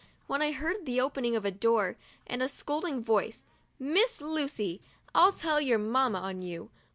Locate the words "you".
6.41-6.71